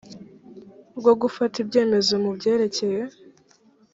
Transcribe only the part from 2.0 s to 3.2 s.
mu byerekeye